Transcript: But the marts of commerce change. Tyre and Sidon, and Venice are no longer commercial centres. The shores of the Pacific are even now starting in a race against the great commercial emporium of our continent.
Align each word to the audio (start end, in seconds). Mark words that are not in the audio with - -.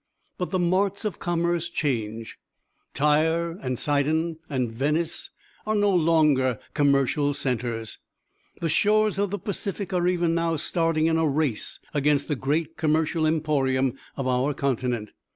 But 0.39 0.49
the 0.49 0.57
marts 0.57 1.05
of 1.05 1.19
commerce 1.19 1.69
change. 1.69 2.39
Tyre 2.95 3.51
and 3.61 3.77
Sidon, 3.77 4.39
and 4.49 4.71
Venice 4.71 5.29
are 5.63 5.75
no 5.75 5.93
longer 5.93 6.57
commercial 6.73 7.35
centres. 7.35 7.99
The 8.61 8.67
shores 8.67 9.19
of 9.19 9.29
the 9.29 9.37
Pacific 9.37 9.93
are 9.93 10.07
even 10.07 10.33
now 10.33 10.55
starting 10.55 11.05
in 11.05 11.17
a 11.17 11.27
race 11.27 11.79
against 11.93 12.27
the 12.27 12.35
great 12.35 12.77
commercial 12.77 13.27
emporium 13.27 13.95
of 14.17 14.25
our 14.25 14.55
continent. 14.55 15.11